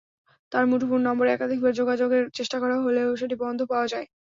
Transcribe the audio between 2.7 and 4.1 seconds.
হলেও সেটি বন্ধ পাওয়া যায়।